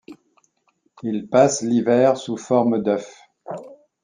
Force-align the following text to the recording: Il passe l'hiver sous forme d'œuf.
Il 1.03 1.27
passe 1.29 1.61
l'hiver 1.61 2.17
sous 2.17 2.35
forme 2.35 2.81
d'œuf. 2.81 3.21